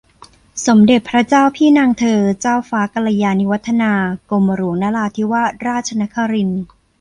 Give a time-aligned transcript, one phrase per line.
[0.67, 3.91] สมเด็จพระเจ้าพี่นางเธอ เจ้าฟ้ากัลยาณิวัฒนา
[4.29, 6.61] กรมหลวงนราธิวาสราชนครินทร์